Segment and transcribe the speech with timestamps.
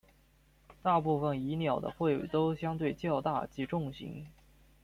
[0.81, 4.25] 大部份蚁鸟的喙都相对较大及重型。